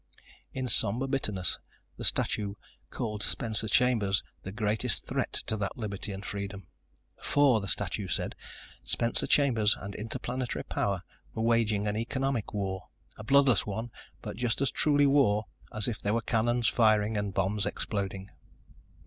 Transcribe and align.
In 0.51 0.67
somber 0.67 1.05
bitterness, 1.05 1.59
the 1.95 2.03
statue 2.03 2.55
called 2.89 3.21
Spencer 3.21 3.67
Chambers 3.67 4.23
the 4.41 4.51
greatest 4.51 5.05
threat 5.05 5.31
to 5.45 5.55
that 5.57 5.77
liberty 5.77 6.11
and 6.11 6.25
freedom. 6.25 6.65
For, 7.21 7.61
the 7.61 7.67
statue 7.67 8.07
said, 8.07 8.33
Spencer 8.81 9.27
Chambers 9.27 9.75
and 9.79 9.93
Interplanetary 9.93 10.63
Power 10.63 11.03
were 11.35 11.43
waging 11.43 11.85
an 11.87 11.95
economic 11.97 12.51
war, 12.51 12.87
a 13.15 13.23
bloodless 13.23 13.67
one, 13.67 13.91
but 14.23 14.37
just 14.37 14.59
as 14.59 14.71
truly 14.71 15.05
war 15.05 15.45
as 15.71 15.87
if 15.87 16.01
there 16.01 16.15
were 16.15 16.21
cannons 16.21 16.67
firing 16.67 17.15
and 17.15 17.31
bombs 17.35 17.67
exploding. 17.67 18.31